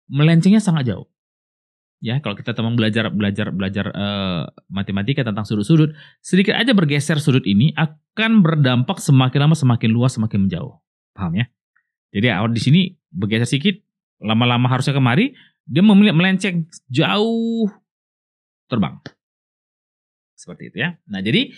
melencengnya 0.06 0.62
sangat 0.62 0.94
jauh. 0.94 1.08
Ya, 2.02 2.18
kalau 2.18 2.34
kita 2.34 2.50
teman 2.50 2.74
belajar 2.74 3.14
belajar 3.14 3.54
belajar 3.54 3.86
uh, 3.94 4.50
matematika 4.66 5.22
tentang 5.22 5.46
sudut-sudut, 5.46 5.94
sedikit 6.18 6.58
aja 6.58 6.74
bergeser 6.74 7.22
sudut 7.22 7.46
ini 7.46 7.70
akan 7.78 8.42
berdampak 8.42 8.98
semakin 8.98 9.46
lama 9.46 9.54
semakin 9.54 9.90
luas 9.94 10.18
semakin 10.18 10.46
menjauh. 10.46 10.82
Paham 11.14 11.38
ya? 11.38 11.46
Jadi 12.10 12.26
awal 12.28 12.50
di 12.50 12.62
sini 12.62 12.80
bergeser 13.14 13.46
sedikit, 13.46 13.78
lama-lama 14.18 14.66
harusnya 14.66 14.98
kemari, 14.98 15.30
dia 15.62 15.82
memilih 15.82 16.10
melenceng 16.10 16.66
jauh 16.90 17.70
terbang. 18.66 18.98
Seperti 20.42 20.74
itu 20.74 20.82
ya. 20.82 20.98
Nah, 21.06 21.22
jadi 21.22 21.54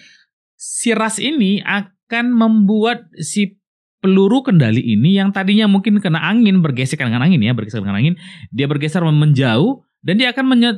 si 0.60 0.92
ras 0.92 1.16
ini 1.16 1.64
akan 1.64 2.36
membuat 2.36 3.08
si 3.16 3.56
peluru 4.04 4.44
kendali 4.44 4.84
ini 4.84 5.16
yang 5.16 5.32
tadinya 5.32 5.64
mungkin 5.64 5.96
kena 5.96 6.20
angin 6.20 6.60
bergeser 6.60 7.00
dengan 7.00 7.24
angin 7.24 7.40
ya 7.40 7.56
bergeser 7.56 7.80
dengan 7.80 7.96
angin 7.96 8.14
dia 8.52 8.68
bergeser 8.68 9.00
menjauh 9.00 9.80
dan 10.04 10.20
dia 10.20 10.28
akan 10.36 10.44
menyet 10.44 10.76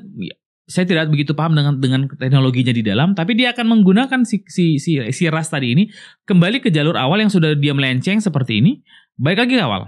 saya 0.70 0.86
tidak 0.86 1.10
begitu 1.10 1.34
paham 1.34 1.58
dengan 1.58 1.74
dengan 1.82 2.06
teknologinya 2.06 2.70
di 2.70 2.86
dalam 2.86 3.18
tapi 3.18 3.34
dia 3.34 3.50
akan 3.50 3.66
menggunakan 3.66 4.22
si 4.22 4.46
si 4.46 4.78
si, 4.78 5.02
si 5.10 5.24
ras 5.26 5.50
tadi 5.50 5.74
ini 5.74 5.90
kembali 6.22 6.62
ke 6.62 6.70
jalur 6.70 6.94
awal 6.94 7.18
yang 7.18 7.30
sudah 7.30 7.58
dia 7.58 7.74
melenceng 7.74 8.22
seperti 8.22 8.62
ini. 8.62 8.82
Balik 9.18 9.46
lagi 9.46 9.54
ke 9.58 9.62
awal. 9.62 9.82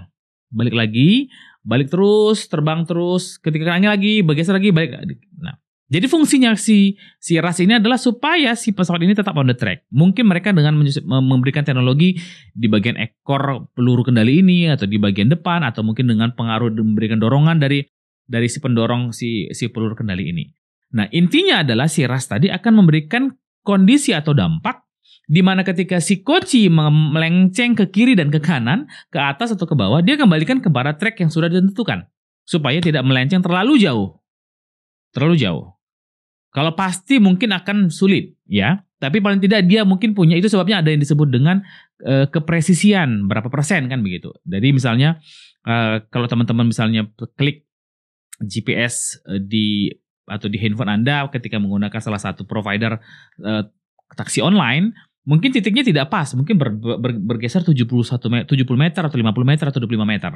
Balik 0.51 0.75
lagi 0.75 1.31
balik 1.63 1.91
terus 1.91 2.47
terbang 2.47 2.83
terus. 2.83 3.39
Ketika 3.39 3.71
kena 3.71 3.95
lagi 3.95 4.23
bergeser 4.23 4.55
lagi 4.55 4.71
balik. 4.71 4.99
Nah 5.39 5.55
jadi 5.89 6.05
fungsinya 6.05 6.53
si 6.53 7.01
si 7.17 7.41
RAS 7.41 7.57
ini 7.65 7.81
adalah 7.81 7.97
supaya 7.97 8.53
si 8.53 8.69
pesawat 8.69 9.01
ini 9.01 9.17
tetap 9.17 9.33
on 9.33 9.49
the 9.49 9.57
track. 9.57 9.89
Mungkin 9.89 10.29
mereka 10.29 10.53
dengan 10.53 10.77
memberikan 11.09 11.65
teknologi 11.65 12.21
di 12.53 12.69
bagian 12.69 12.93
ekor 12.93 13.73
peluru 13.73 14.05
kendali 14.05 14.45
ini 14.45 14.69
atau 14.69 14.85
di 14.85 15.01
bagian 15.01 15.33
depan 15.33 15.65
atau 15.65 15.81
mungkin 15.81 16.05
dengan 16.05 16.37
pengaruh 16.37 16.69
memberikan 16.77 17.17
dorongan 17.17 17.57
dari 17.57 17.81
dari 18.29 18.45
si 18.45 18.61
pendorong 18.61 19.09
si 19.17 19.49
si 19.49 19.73
peluru 19.73 19.97
kendali 19.97 20.29
ini. 20.29 20.45
Nah, 20.93 21.09
intinya 21.09 21.65
adalah 21.65 21.89
si 21.89 22.05
RAS 22.05 22.29
tadi 22.29 22.53
akan 22.53 22.85
memberikan 22.85 23.33
kondisi 23.65 24.13
atau 24.13 24.37
dampak 24.37 24.85
di 25.25 25.41
mana 25.41 25.65
ketika 25.65 25.97
si 25.97 26.21
koci 26.21 26.69
melenceng 26.69 27.73
ke 27.73 27.89
kiri 27.89 28.13
dan 28.13 28.29
ke 28.29 28.37
kanan, 28.37 28.85
ke 29.09 29.17
atas 29.17 29.57
atau 29.57 29.65
ke 29.65 29.73
bawah, 29.73 30.05
dia 30.05 30.21
kembalikan 30.21 30.61
ke 30.61 30.69
barat 30.69 31.01
track 31.01 31.17
yang 31.17 31.33
sudah 31.33 31.49
ditentukan 31.49 32.05
supaya 32.45 32.77
tidak 32.77 33.01
melenceng 33.01 33.41
terlalu 33.41 33.81
jauh. 33.81 34.21
Terlalu 35.13 35.37
jauh. 35.41 35.78
Kalau 36.49 36.73
pasti 36.73 37.21
mungkin 37.21 37.53
akan 37.53 37.93
sulit, 37.93 38.33
ya. 38.49 38.81
Tapi 38.99 39.23
paling 39.23 39.39
tidak 39.39 39.63
dia 39.63 39.87
mungkin 39.87 40.11
punya 40.11 40.35
itu 40.35 40.51
sebabnya 40.51 40.83
ada 40.83 40.91
yang 40.91 40.99
disebut 40.99 41.31
dengan 41.31 41.63
e, 42.03 42.27
kepresisian 42.27 43.31
berapa 43.31 43.47
persen 43.47 43.87
kan 43.87 44.03
begitu. 44.03 44.35
Jadi 44.43 44.75
misalnya 44.75 45.23
e, 45.63 46.03
kalau 46.11 46.27
teman-teman 46.27 46.67
misalnya 46.67 47.07
klik 47.39 47.63
GPS 48.43 49.23
eh, 49.27 49.39
di 49.39 49.87
atau 50.27 50.51
di 50.51 50.59
handphone 50.59 50.91
Anda 50.91 51.25
ketika 51.31 51.57
menggunakan 51.57 51.99
salah 52.03 52.19
satu 52.19 52.43
provider 52.43 52.99
e, 53.39 53.51
taksi 54.19 54.43
online, 54.43 54.91
mungkin 55.23 55.53
titiknya 55.53 55.85
tidak 55.85 56.09
pas, 56.09 56.33
mungkin 56.33 56.57
ber, 56.57 56.73
ber, 56.75 57.13
bergeser 57.17 57.61
71 57.65 57.85
meter, 58.29 58.45
70 58.45 58.65
meter 58.77 59.01
atau 59.05 59.17
50 59.17 59.45
meter 59.45 59.65
atau 59.69 59.79
25 59.79 60.05
meter. 60.05 60.31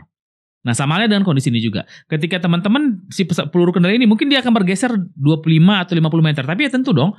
Nah, 0.63 0.71
sama 0.71 0.95
halnya 0.95 1.11
dengan 1.11 1.27
kondisi 1.27 1.51
ini 1.51 1.59
juga. 1.59 1.83
Ketika 2.07 2.39
teman-teman 2.39 3.03
si 3.11 3.27
peluru 3.27 3.75
kendali 3.75 3.99
ini 3.99 4.07
mungkin 4.07 4.31
dia 4.31 4.39
akan 4.39 4.55
bergeser 4.55 4.95
25 4.95 5.83
atau 5.83 5.93
50 5.99 6.23
meter, 6.23 6.43
tapi 6.47 6.59
ya 6.63 6.71
tentu 6.71 6.95
dong 6.95 7.11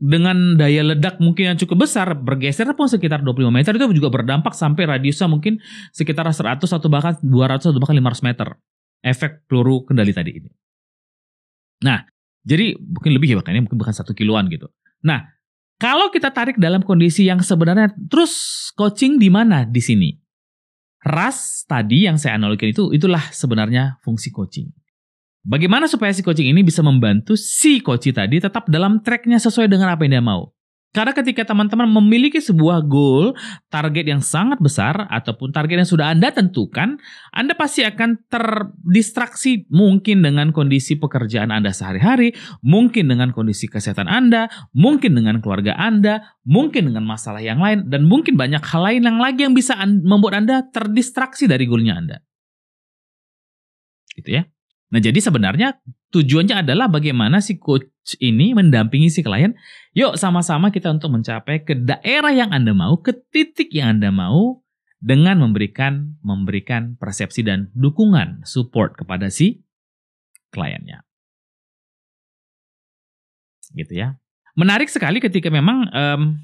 dengan 0.00 0.56
daya 0.56 0.80
ledak 0.80 1.20
mungkin 1.20 1.52
yang 1.52 1.58
cukup 1.60 1.84
besar, 1.84 2.16
bergeser 2.16 2.72
pun 2.72 2.88
sekitar 2.88 3.20
25 3.20 3.52
meter 3.52 3.76
itu 3.76 3.84
juga 3.92 4.08
berdampak 4.08 4.56
sampai 4.56 4.88
radiusnya 4.88 5.28
mungkin 5.28 5.60
sekitar 5.92 6.24
100 6.24 6.64
atau 6.64 6.88
bahkan 6.88 7.18
200 7.20 7.74
atau 7.74 7.80
bahkan 7.82 7.98
500 7.98 8.24
meter. 8.24 8.48
Efek 9.00 9.48
peluru 9.48 9.84
kendali 9.88 10.12
tadi 10.12 10.30
ini. 10.36 10.50
Nah, 11.84 12.04
jadi 12.44 12.76
mungkin 12.76 13.16
lebih 13.16 13.32
ya 13.32 13.36
bahkan 13.40 13.56
ini 13.56 13.64
mungkin 13.64 13.80
bukan 13.80 13.96
satu 13.96 14.12
kiloan 14.12 14.48
gitu. 14.52 14.68
Nah, 15.04 15.24
kalau 15.80 16.12
kita 16.12 16.28
tarik 16.28 16.60
dalam 16.60 16.84
kondisi 16.84 17.24
yang 17.24 17.40
sebenarnya 17.40 17.92
terus 18.12 18.68
coaching 18.76 19.16
di 19.16 19.32
mana 19.32 19.64
di 19.64 19.80
sini? 19.80 20.19
Ras 21.04 21.64
tadi 21.64 22.04
yang 22.04 22.20
saya 22.20 22.36
analogikan 22.36 22.70
itu 22.72 22.92
itulah 22.92 23.32
sebenarnya 23.32 24.00
fungsi 24.04 24.28
coaching. 24.28 24.68
Bagaimana 25.40 25.88
supaya 25.88 26.12
si 26.12 26.20
coaching 26.20 26.52
ini 26.52 26.60
bisa 26.60 26.84
membantu 26.84 27.32
si 27.32 27.80
coach 27.80 28.12
tadi 28.12 28.36
tetap 28.44 28.68
dalam 28.68 29.00
tracknya 29.00 29.40
sesuai 29.40 29.72
dengan 29.72 29.88
apa 29.88 30.04
yang 30.04 30.20
dia 30.20 30.24
mau. 30.24 30.52
Karena 30.90 31.14
ketika 31.14 31.46
teman-teman 31.46 31.86
memiliki 31.86 32.42
sebuah 32.42 32.82
goal, 32.82 33.38
target 33.70 34.10
yang 34.10 34.18
sangat 34.18 34.58
besar, 34.58 35.06
ataupun 35.06 35.54
target 35.54 35.86
yang 35.86 35.90
sudah 35.90 36.10
Anda 36.10 36.34
tentukan, 36.34 36.98
Anda 37.30 37.54
pasti 37.54 37.86
akan 37.86 38.26
terdistraksi 38.26 39.70
mungkin 39.70 40.26
dengan 40.26 40.50
kondisi 40.50 40.98
pekerjaan 40.98 41.54
Anda 41.54 41.70
sehari-hari, 41.70 42.34
mungkin 42.66 43.06
dengan 43.06 43.30
kondisi 43.30 43.70
kesehatan 43.70 44.10
Anda, 44.10 44.50
mungkin 44.74 45.14
dengan 45.14 45.38
keluarga 45.38 45.78
Anda, 45.78 46.34
mungkin 46.42 46.90
dengan 46.90 47.06
masalah 47.06 47.38
yang 47.38 47.62
lain, 47.62 47.86
dan 47.86 48.10
mungkin 48.10 48.34
banyak 48.34 48.62
hal 48.66 48.82
lain 48.82 49.06
yang 49.06 49.22
lagi 49.22 49.46
yang 49.46 49.54
bisa 49.54 49.78
membuat 49.86 50.42
Anda 50.42 50.66
terdistraksi 50.74 51.46
dari 51.46 51.70
goalnya 51.70 52.02
Anda. 52.02 52.16
Gitu 54.18 54.42
ya. 54.42 54.42
Nah, 54.90 54.98
jadi 54.98 55.22
sebenarnya 55.22 55.78
tujuannya 56.10 56.66
adalah 56.66 56.90
bagaimana 56.90 57.38
si 57.38 57.62
coach 57.62 57.86
ini 58.18 58.50
mendampingi 58.58 59.06
si 59.06 59.22
klien. 59.22 59.54
Yuk 59.94 60.18
sama-sama 60.18 60.74
kita 60.74 60.90
untuk 60.90 61.14
mencapai 61.14 61.62
ke 61.62 61.78
daerah 61.78 62.34
yang 62.34 62.50
Anda 62.50 62.74
mau, 62.74 62.98
ke 62.98 63.14
titik 63.30 63.70
yang 63.70 63.98
Anda 63.98 64.10
mau 64.10 64.66
dengan 64.98 65.38
memberikan 65.40 66.18
memberikan 66.20 66.98
persepsi 66.98 67.46
dan 67.46 67.70
dukungan 67.72 68.42
support 68.42 68.98
kepada 68.98 69.30
si 69.30 69.62
kliennya. 70.50 71.06
Gitu 73.70 73.94
ya. 73.94 74.18
Menarik 74.58 74.90
sekali 74.90 75.22
ketika 75.22 75.46
memang 75.48 75.86
um, 75.94 76.42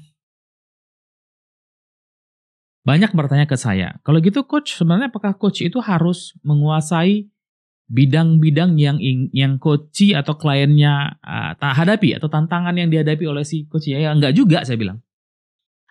banyak 2.87 3.11
bertanya 3.11 3.43
ke 3.43 3.59
saya, 3.59 3.99
kalau 4.07 4.23
gitu 4.23 4.47
coach 4.47 4.79
sebenarnya 4.79 5.11
apakah 5.11 5.35
coach 5.35 5.59
itu 5.59 5.83
harus 5.83 6.31
menguasai 6.39 7.27
bidang-bidang 7.87 8.75
yang 8.75 8.99
yang 9.31 9.55
coach 9.59 10.11
atau 10.11 10.35
kliennya 10.35 11.23
uh, 11.23 11.55
hadapi 11.55 12.19
atau 12.19 12.27
tantangan 12.27 12.75
yang 12.75 12.91
dihadapi 12.91 13.23
oleh 13.23 13.47
si 13.47 13.63
coach 13.67 13.87
ya 13.87 14.11
enggak 14.11 14.35
juga 14.35 14.63
saya 14.67 14.75
bilang. 14.75 14.99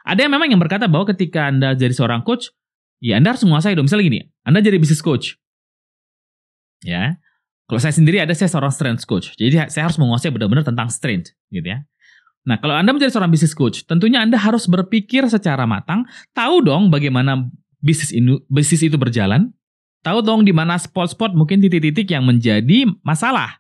Ada 0.07 0.29
yang 0.29 0.33
memang 0.39 0.49
yang 0.53 0.63
berkata 0.63 0.87
bahwa 0.87 1.11
ketika 1.11 1.51
Anda 1.51 1.75
jadi 1.75 1.91
seorang 1.91 2.23
coach, 2.23 2.55
Ya 3.01 3.21
Anda 3.21 3.37
harus 3.37 3.45
menguasai 3.45 3.77
dong. 3.77 3.89
Misalnya 3.89 4.05
gini, 4.09 4.21
Anda 4.41 4.65
jadi 4.65 4.81
business 4.81 5.05
coach. 5.05 5.37
Ya. 6.81 7.21
Kalau 7.67 7.83
saya 7.83 7.93
sendiri 7.93 8.23
ada 8.23 8.31
saya 8.33 8.47
seorang 8.47 8.71
strength 8.71 9.05
coach. 9.05 9.35
Jadi 9.35 9.59
saya 9.69 9.91
harus 9.91 9.99
menguasai 9.99 10.31
benar-benar 10.31 10.63
tentang 10.63 10.87
strength 10.89 11.35
gitu 11.51 11.67
ya. 11.67 11.83
Nah, 12.47 12.63
kalau 12.63 12.79
Anda 12.79 12.95
menjadi 12.95 13.11
seorang 13.11 13.35
business 13.35 13.59
coach, 13.59 13.83
tentunya 13.91 14.23
Anda 14.23 14.39
harus 14.39 14.71
berpikir 14.71 15.27
secara 15.27 15.67
matang, 15.67 16.07
tahu 16.31 16.63
dong 16.63 16.95
bagaimana 16.95 17.43
bisnis 17.83 18.15
ini 18.15 18.39
bisnis 18.47 18.87
itu 18.87 18.95
berjalan, 18.95 19.51
tahu 20.07 20.23
dong 20.23 20.47
di 20.47 20.55
mana 20.55 20.79
spot-spot 20.79 21.35
mungkin 21.35 21.59
titik-titik 21.59 22.07
yang 22.15 22.23
menjadi 22.23 22.87
masalah. 23.03 23.59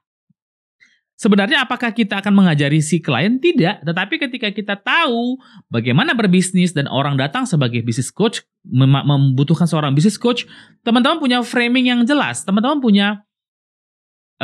Sebenarnya 1.17 1.65
apakah 1.65 1.97
kita 1.97 2.21
akan 2.21 2.45
mengajari 2.45 2.85
si 2.85 3.01
klien? 3.01 3.41
Tidak, 3.41 3.89
tetapi 3.89 4.21
ketika 4.21 4.53
kita 4.53 4.77
tahu 4.77 5.41
bagaimana 5.73 6.13
berbisnis 6.13 6.77
dan 6.77 6.85
orang 6.93 7.17
datang 7.17 7.49
sebagai 7.49 7.81
business 7.81 8.13
coach, 8.13 8.45
mem 8.69 8.93
membutuhkan 8.93 9.65
seorang 9.65 9.97
business 9.97 10.21
coach, 10.21 10.45
teman-teman 10.85 11.17
punya 11.17 11.41
framing 11.41 11.89
yang 11.89 12.05
jelas, 12.05 12.45
teman-teman 12.45 12.85
punya 12.85 13.25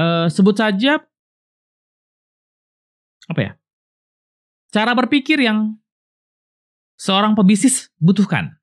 uh, 0.00 0.32
sebut 0.32 0.56
saja 0.56 1.04
apa 3.28 3.40
ya? 3.40 3.52
Cara 4.72 4.96
berpikir 4.96 5.44
yang 5.44 5.76
seorang 6.96 7.36
pebisnis 7.36 7.92
butuhkan. 8.00 8.61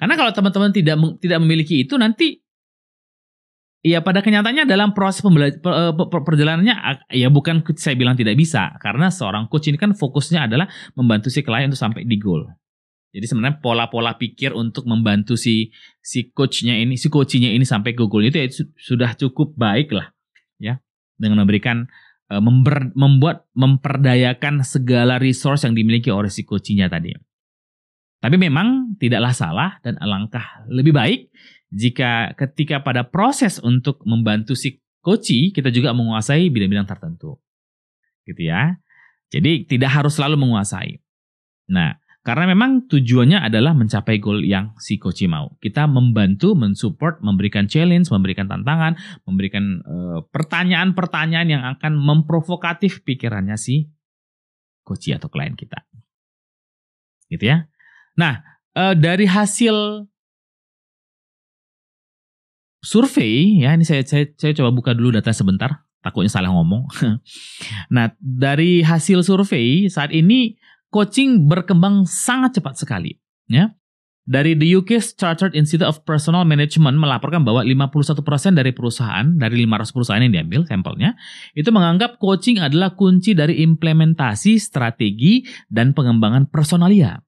Karena 0.00 0.16
kalau 0.16 0.32
teman-teman 0.32 0.72
tidak 0.72 0.96
tidak 1.20 1.38
memiliki 1.44 1.84
itu 1.84 2.00
nanti 2.00 2.40
Iya 3.80 4.04
pada 4.04 4.20
kenyataannya 4.20 4.68
dalam 4.68 4.92
proses 4.92 5.24
eh, 5.24 5.92
perjalanannya 5.96 7.08
ya 7.16 7.32
bukan 7.32 7.64
saya 7.80 7.96
bilang 7.96 8.12
tidak 8.12 8.36
bisa 8.36 8.76
karena 8.76 9.08
seorang 9.08 9.48
coach 9.48 9.72
ini 9.72 9.80
kan 9.80 9.96
fokusnya 9.96 10.52
adalah 10.52 10.68
membantu 10.92 11.32
si 11.32 11.40
klien 11.40 11.72
untuk 11.72 11.80
sampai 11.80 12.04
di 12.04 12.20
goal. 12.20 12.44
Jadi 13.08 13.24
sebenarnya 13.24 13.56
pola-pola 13.64 14.20
pikir 14.20 14.52
untuk 14.52 14.84
membantu 14.84 15.32
si 15.40 15.72
si 16.04 16.28
coachnya 16.28 16.76
ini 16.76 17.00
si 17.00 17.08
coachnya 17.08 17.56
ini 17.56 17.64
sampai 17.64 17.96
ke 17.96 18.04
goal 18.04 18.28
itu 18.28 18.36
ya 18.36 18.52
sudah 18.76 19.16
cukup 19.16 19.56
baik 19.56 19.96
lah 19.96 20.12
ya 20.60 20.76
dengan 21.16 21.40
memberikan 21.48 21.88
uh, 22.28 22.42
member, 22.44 22.92
membuat 22.92 23.48
memperdayakan 23.56 24.60
segala 24.60 25.16
resource 25.16 25.64
yang 25.64 25.72
dimiliki 25.72 26.12
oleh 26.12 26.28
si 26.28 26.44
coachnya 26.44 26.92
tadi. 26.92 27.16
Tapi 28.20 28.36
memang 28.36 29.00
tidaklah 29.00 29.32
salah 29.32 29.70
dan 29.80 29.96
alangkah 29.96 30.68
lebih 30.68 30.92
baik 30.92 31.32
jika 31.72 32.36
ketika 32.36 32.84
pada 32.84 33.08
proses 33.08 33.56
untuk 33.64 34.04
membantu 34.04 34.52
si 34.52 34.76
koci 35.00 35.56
kita 35.56 35.72
juga 35.72 35.96
menguasai 35.96 36.52
bidang-bidang 36.52 36.84
tertentu. 36.84 37.40
Gitu 38.28 38.52
ya. 38.52 38.76
Jadi 39.32 39.64
tidak 39.64 39.96
harus 39.96 40.20
selalu 40.20 40.36
menguasai. 40.36 41.00
Nah, 41.70 41.96
karena 42.20 42.52
memang 42.52 42.84
tujuannya 42.84 43.40
adalah 43.40 43.72
mencapai 43.72 44.20
goal 44.20 44.44
yang 44.44 44.76
si 44.76 45.00
koci 45.00 45.24
mau. 45.24 45.56
Kita 45.56 45.88
membantu, 45.88 46.52
mensupport, 46.52 47.24
memberikan 47.24 47.64
challenge, 47.64 48.12
memberikan 48.12 48.44
tantangan, 48.44 49.00
memberikan 49.24 49.80
pertanyaan 49.80 50.92
pertanyaan-pertanyaan 50.92 51.48
yang 51.48 51.62
akan 51.64 51.96
memprovokatif 51.96 53.06
pikirannya 53.08 53.56
si 53.56 53.88
koci 54.84 55.16
atau 55.16 55.32
klien 55.32 55.56
kita. 55.56 55.80
Gitu 57.30 57.46
ya. 57.48 57.69
Nah, 58.20 58.44
uh, 58.76 58.92
dari 58.92 59.24
hasil 59.24 60.04
survei 62.84 63.64
ya 63.64 63.72
ini 63.76 63.84
saya, 63.84 64.04
saya 64.04 64.28
saya 64.36 64.52
coba 64.56 64.72
buka 64.72 64.92
dulu 64.96 65.12
data 65.12 65.32
sebentar 65.32 65.84
takutnya 66.04 66.32
salah 66.32 66.52
ngomong. 66.52 66.88
nah 67.94 68.12
dari 68.20 68.84
hasil 68.84 69.24
survei 69.24 69.88
saat 69.88 70.12
ini 70.12 70.56
coaching 70.92 71.48
berkembang 71.48 72.04
sangat 72.04 72.60
cepat 72.60 72.84
sekali 72.84 73.16
ya. 73.48 73.72
Dari 74.30 74.54
The 74.54 74.78
UK 74.78 75.00
Chartered 75.18 75.58
Institute 75.58 75.82
of 75.82 76.06
Personal 76.06 76.46
Management 76.46 76.94
melaporkan 77.02 77.42
bahwa 77.42 77.66
51% 77.66 78.22
dari 78.54 78.70
perusahaan, 78.70 79.26
dari 79.26 79.66
500 79.66 79.90
perusahaan 79.90 80.22
yang 80.22 80.30
diambil 80.30 80.62
sampelnya, 80.70 81.18
itu 81.58 81.66
menganggap 81.74 82.20
coaching 82.22 82.62
adalah 82.62 82.94
kunci 82.94 83.34
dari 83.34 83.58
implementasi 83.64 84.54
strategi 84.62 85.42
dan 85.66 85.98
pengembangan 85.98 86.46
personalia. 86.46 87.18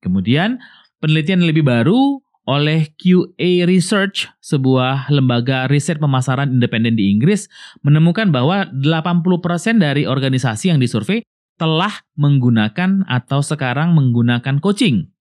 Kemudian, 0.00 0.60
penelitian 1.00 1.44
lebih 1.44 1.64
baru 1.64 2.20
oleh 2.48 2.90
QA 2.98 3.68
Research, 3.68 4.26
sebuah 4.42 5.12
lembaga 5.12 5.70
riset 5.70 6.02
pemasaran 6.02 6.50
independen 6.50 6.98
di 6.98 7.12
Inggris, 7.12 7.46
menemukan 7.86 8.32
bahwa 8.34 8.66
80% 8.74 9.78
dari 9.78 10.08
organisasi 10.08 10.74
yang 10.74 10.82
disurvei 10.82 11.22
telah 11.60 11.92
menggunakan 12.16 13.04
atau 13.06 13.44
sekarang 13.44 13.92
menggunakan 13.92 14.58
coaching. 14.58 15.12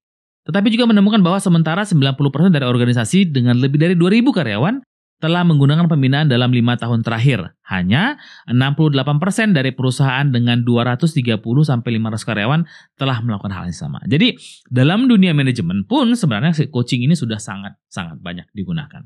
Tetapi 0.47 0.73
juga 0.73 0.89
menemukan 0.89 1.21
bahwa 1.21 1.37
sementara 1.37 1.85
90% 1.85 2.17
dari 2.49 2.65
organisasi 2.65 3.29
dengan 3.29 3.59
lebih 3.59 3.77
dari 3.77 3.93
2000 3.93 4.33
karyawan 4.33 4.81
telah 5.19 5.43
menggunakan 5.43 5.91
pembinaan 5.91 6.31
dalam 6.31 6.49
lima 6.49 6.79
tahun 6.79 7.03
terakhir. 7.03 7.59
Hanya 7.67 8.17
68% 8.47 9.51
dari 9.51 9.75
perusahaan 9.75 10.25
dengan 10.25 10.63
230 10.63 11.43
sampai 11.43 11.89
500 11.99 12.23
karyawan 12.23 12.61
telah 12.95 13.17
melakukan 13.21 13.51
hal 13.51 13.67
yang 13.67 13.77
sama. 13.77 13.99
Jadi 14.07 14.39
dalam 14.71 15.05
dunia 15.11 15.35
manajemen 15.35 15.83
pun 15.83 16.15
sebenarnya 16.15 16.55
coaching 16.71 17.03
ini 17.03 17.13
sudah 17.13 17.37
sangat 17.37 17.75
sangat 17.91 18.17
banyak 18.23 18.47
digunakan. 18.55 19.03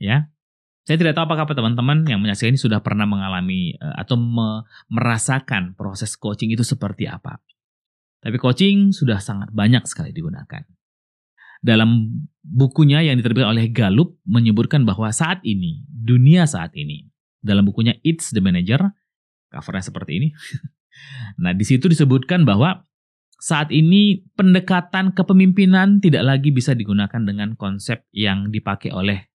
Ya. 0.00 0.32
Saya 0.82 0.98
tidak 0.98 1.14
tahu 1.14 1.30
apakah 1.30 1.46
teman-teman 1.46 2.02
yang 2.10 2.18
menyaksikan 2.18 2.58
ini 2.58 2.58
sudah 2.58 2.82
pernah 2.82 3.06
mengalami 3.06 3.78
eh, 3.78 3.94
atau 4.02 4.18
me 4.18 4.66
merasakan 4.90 5.78
proses 5.78 6.18
coaching 6.18 6.50
itu 6.50 6.66
seperti 6.66 7.06
apa. 7.06 7.38
Tapi 8.18 8.34
coaching 8.34 8.90
sudah 8.90 9.22
sangat 9.22 9.54
banyak 9.54 9.86
sekali 9.86 10.10
digunakan. 10.10 10.66
Dalam 11.62 12.10
bukunya 12.42 13.06
yang 13.06 13.16
diterbitkan 13.22 13.54
oleh 13.54 13.70
Gallup 13.70 14.18
menyebutkan 14.26 14.82
bahwa 14.82 15.08
saat 15.14 15.38
ini, 15.46 15.86
dunia 15.86 16.42
saat 16.44 16.74
ini, 16.74 17.06
dalam 17.38 17.62
bukunya 17.62 17.94
It's 18.02 18.34
the 18.34 18.42
Manager, 18.42 18.90
covernya 19.48 19.86
seperti 19.86 20.12
ini. 20.18 20.28
nah, 21.42 21.54
di 21.54 21.62
situ 21.62 21.86
disebutkan 21.86 22.42
bahwa 22.42 22.82
saat 23.38 23.70
ini 23.70 24.26
pendekatan 24.34 25.14
kepemimpinan 25.14 26.02
tidak 26.02 26.26
lagi 26.26 26.50
bisa 26.50 26.74
digunakan 26.74 27.22
dengan 27.22 27.54
konsep 27.54 28.06
yang 28.10 28.50
dipakai 28.50 28.90
oleh 28.90 29.30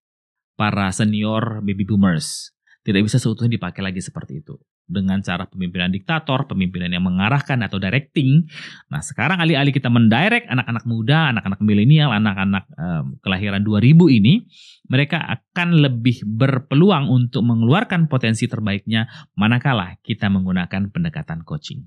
para 0.60 0.92
senior 0.92 1.64
baby 1.64 1.88
boomers. 1.88 2.52
Tidak 2.84 3.04
bisa 3.04 3.20
seutuhnya 3.20 3.60
dipakai 3.60 3.84
lagi 3.84 4.00
seperti 4.00 4.44
itu 4.44 4.56
dengan 4.88 5.20
cara 5.20 5.44
pemimpinan 5.46 5.92
diktator, 5.92 6.48
pemimpinan 6.48 6.96
yang 6.96 7.04
mengarahkan 7.04 7.60
atau 7.60 7.76
directing. 7.76 8.48
Nah, 8.88 9.04
sekarang 9.04 9.44
alih-alih 9.44 9.76
kita 9.76 9.92
mendirect 9.92 10.48
anak-anak 10.48 10.88
muda, 10.88 11.36
anak-anak 11.36 11.60
milenial, 11.60 12.16
anak-anak 12.16 12.66
um, 12.80 13.20
kelahiran 13.20 13.62
2000 13.68 14.08
ini, 14.08 14.48
mereka 14.88 15.20
akan 15.28 15.84
lebih 15.84 16.24
berpeluang 16.24 17.12
untuk 17.12 17.44
mengeluarkan 17.44 18.08
potensi 18.08 18.48
terbaiknya 18.48 19.12
manakala 19.36 20.00
kita 20.00 20.32
menggunakan 20.32 20.88
pendekatan 20.90 21.44
coaching. 21.44 21.84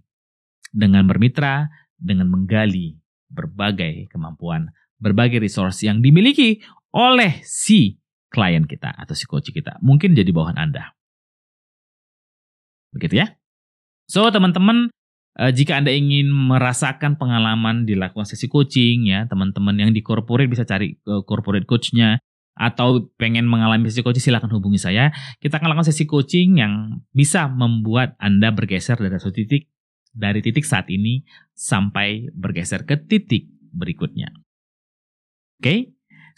Dengan 0.71 1.09
bermitra, 1.09 1.67
dengan 1.97 2.29
menggali 2.29 3.01
berbagai 3.33 4.13
kemampuan, 4.13 4.69
berbagai 5.01 5.41
resource 5.41 5.89
yang 5.89 6.05
dimiliki 6.05 6.61
oleh 6.93 7.41
si 7.43 7.97
klien 8.29 8.69
kita 8.69 8.93
atau 8.95 9.17
si 9.17 9.25
coach 9.25 9.51
kita. 9.51 9.81
Mungkin 9.81 10.13
jadi 10.13 10.29
bawahan 10.31 10.61
Anda. 10.61 11.00
Begitu 12.95 13.23
ya. 13.23 13.37
So 14.11 14.27
teman-teman 14.31 14.91
uh, 15.39 15.53
jika 15.55 15.79
Anda 15.79 15.95
ingin 15.95 16.31
merasakan 16.31 17.15
pengalaman 17.15 17.87
dilakukan 17.87 18.27
sesi 18.27 18.51
coaching 18.51 19.07
ya, 19.07 19.27
teman-teman 19.31 19.79
yang 19.79 19.91
di 19.95 20.03
corporate 20.03 20.51
bisa 20.51 20.67
cari 20.67 20.99
uh, 21.07 21.23
corporate 21.23 21.67
coachnya 21.67 22.19
atau 22.59 23.09
pengen 23.17 23.47
mengalami 23.47 23.89
sesi 23.89 24.03
coaching 24.03 24.21
silahkan 24.21 24.51
hubungi 24.51 24.83
saya. 24.83 25.15
Kita 25.39 25.63
akan 25.63 25.71
lakukan 25.73 25.89
sesi 25.95 26.05
coaching 26.05 26.59
yang 26.59 27.03
bisa 27.15 27.47
membuat 27.47 28.19
Anda 28.19 28.51
bergeser 28.51 28.99
dari 28.99 29.17
satu 29.17 29.33
titik 29.33 29.71
dari 30.11 30.43
titik 30.43 30.67
saat 30.67 30.91
ini 30.91 31.23
sampai 31.55 32.35
bergeser 32.35 32.83
ke 32.83 32.99
titik 32.99 33.47
berikutnya. 33.71 34.35
Oke? 35.63 35.63
Okay? 35.63 35.79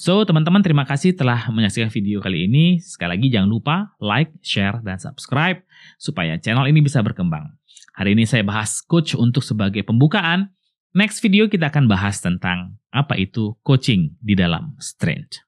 So, 0.03 0.27
teman-teman 0.27 0.67
terima 0.67 0.83
kasih 0.83 1.15
telah 1.15 1.47
menyaksikan 1.47 1.87
video 1.87 2.19
kali 2.19 2.51
ini. 2.51 2.83
Sekali 2.83 3.15
lagi 3.15 3.31
jangan 3.31 3.47
lupa 3.47 3.95
like, 4.03 4.35
share, 4.43 4.83
dan 4.83 4.99
subscribe 4.99 5.63
supaya 5.95 6.43
channel 6.43 6.67
ini 6.67 6.83
bisa 6.83 6.99
berkembang. 7.07 7.55
Hari 7.95 8.19
ini 8.19 8.27
saya 8.27 8.43
bahas 8.43 8.83
coach 8.83 9.15
untuk 9.15 9.47
sebagai 9.47 9.87
pembukaan. 9.87 10.51
Next 10.91 11.23
video 11.23 11.47
kita 11.47 11.71
akan 11.71 11.87
bahas 11.87 12.19
tentang 12.19 12.83
apa 12.91 13.15
itu 13.15 13.55
coaching 13.63 14.19
di 14.19 14.35
dalam 14.35 14.75
strength. 14.83 15.39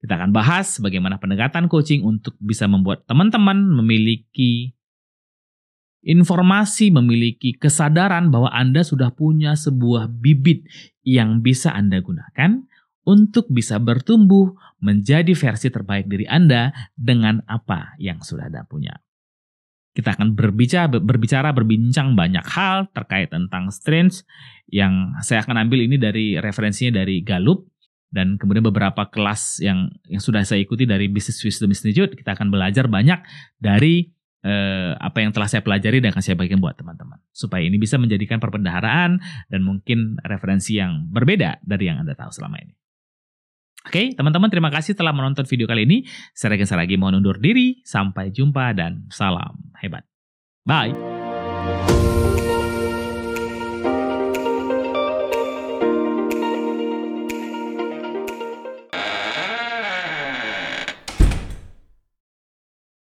Kita 0.00 0.16
akan 0.16 0.32
bahas 0.32 0.80
bagaimana 0.80 1.20
pendekatan 1.20 1.68
coaching 1.68 2.08
untuk 2.08 2.40
bisa 2.40 2.64
membuat 2.64 3.04
teman-teman 3.04 3.68
memiliki 3.68 4.72
informasi, 6.00 6.88
memiliki 6.88 7.52
kesadaran 7.52 8.32
bahwa 8.32 8.48
Anda 8.48 8.80
sudah 8.80 9.12
punya 9.12 9.52
sebuah 9.52 10.08
bibit 10.08 10.64
yang 11.04 11.44
bisa 11.44 11.68
Anda 11.76 12.00
gunakan 12.00 12.64
untuk 13.04 13.48
bisa 13.52 13.76
bertumbuh 13.80 14.56
menjadi 14.80 15.32
versi 15.32 15.68
terbaik 15.68 16.08
diri 16.08 16.28
Anda 16.28 16.72
dengan 16.96 17.44
apa 17.48 17.96
yang 18.00 18.20
sudah 18.24 18.48
Anda 18.48 18.64
punya. 18.68 18.96
kita 19.94 20.18
akan 20.18 20.34
berbicara 20.34 20.90
berbicara 20.90 21.54
berbincang 21.54 22.18
banyak 22.18 22.42
hal 22.50 22.90
terkait 22.90 23.30
tentang 23.30 23.70
strengths 23.70 24.26
yang 24.66 25.14
saya 25.22 25.46
akan 25.46 25.54
ambil 25.54 25.86
ini 25.86 26.02
dari 26.02 26.34
referensinya 26.34 26.98
dari 26.98 27.22
Gallup 27.22 27.70
dan 28.10 28.34
kemudian 28.34 28.66
beberapa 28.66 29.06
kelas 29.06 29.62
yang 29.62 29.94
yang 30.10 30.18
sudah 30.18 30.42
saya 30.42 30.62
ikuti 30.62 30.82
dari 30.82 31.06
Business 31.06 31.38
Wisdom 31.46 31.70
Institute 31.70 32.18
kita 32.18 32.34
akan 32.34 32.50
belajar 32.50 32.90
banyak 32.90 33.22
dari 33.62 34.10
eh, 34.42 34.92
apa 34.98 35.18
yang 35.24 35.30
telah 35.30 35.46
saya 35.46 35.62
pelajari 35.62 35.98
dan 35.98 36.10
akan 36.10 36.22
saya 36.22 36.36
bagikan 36.38 36.58
buat 36.58 36.74
teman-teman 36.74 37.18
supaya 37.34 37.64
ini 37.64 37.80
bisa 37.80 37.94
menjadikan 37.94 38.38
perbendaharaan 38.38 39.18
dan 39.46 39.60
mungkin 39.62 40.20
referensi 40.22 40.78
yang 40.78 41.06
berbeda 41.10 41.62
dari 41.62 41.90
yang 41.90 42.02
Anda 42.02 42.14
tahu 42.14 42.30
selama 42.30 42.60
ini. 42.60 42.83
Oke, 43.84 44.16
teman-teman 44.16 44.48
terima 44.48 44.72
kasih 44.72 44.96
telah 44.96 45.12
menonton 45.12 45.44
video 45.44 45.68
kali 45.68 45.84
ini. 45.84 46.08
Saya 46.32 46.56
Regen 46.56 46.64
Saragi 46.64 46.96
mohon 46.96 47.20
undur 47.20 47.36
diri. 47.36 47.84
Sampai 47.84 48.32
jumpa 48.32 48.72
dan 48.72 49.04
salam 49.12 49.60
hebat. 49.76 50.08
Bye. 50.64 50.96